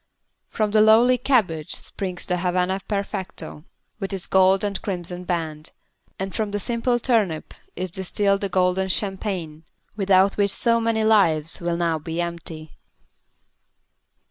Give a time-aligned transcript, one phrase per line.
[0.49, 3.65] From the lowly cabbage springs the Havana Perfecto,
[3.99, 5.69] with its gold and crimson band,
[6.17, 9.63] and from the simple turnip is distilled the golden champagne,
[9.95, 12.71] without which so many lives will now be empty.